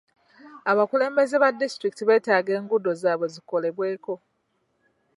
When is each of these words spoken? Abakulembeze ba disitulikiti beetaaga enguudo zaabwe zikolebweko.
Abakulembeze 0.71 1.35
ba 1.43 1.49
disitulikiti 1.59 2.03
beetaaga 2.09 2.51
enguudo 2.59 2.91
zaabwe 3.01 3.25
zikolebweko. 3.33 4.13